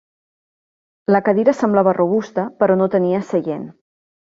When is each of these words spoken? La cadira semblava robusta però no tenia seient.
La 1.15 1.21
cadira 1.27 1.55
semblava 1.59 1.95
robusta 1.99 2.49
però 2.65 2.81
no 2.83 2.91
tenia 2.97 3.23
seient. 3.31 3.71